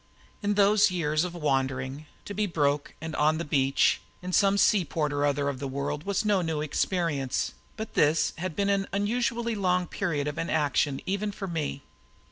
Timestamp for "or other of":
5.13-5.59